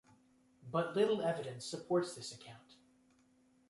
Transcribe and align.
But 0.71 0.95
little 0.95 1.21
evidence 1.21 1.63
supports 1.63 2.15
this 2.15 2.33
account. 2.33 2.73